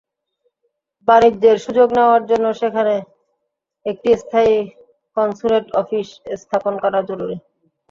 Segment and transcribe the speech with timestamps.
[1.07, 2.95] বাণিজ্যের সুযোগ নেওয়ার জন্য সেখানে
[3.85, 4.55] একটি স্থায়ী
[5.17, 6.07] কনস্যুলেট অফিস
[6.41, 7.37] স্থাপন করা জরুরি।